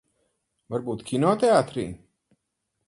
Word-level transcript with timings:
Varbūt 0.75 1.03
kinoteātrī? 1.11 1.87